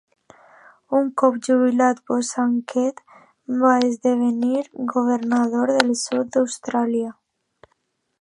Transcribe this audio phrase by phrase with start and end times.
[0.99, 3.03] Un cop jubilat Bosanquet
[3.65, 7.13] va esdevenir governador del sud d'Austràlia.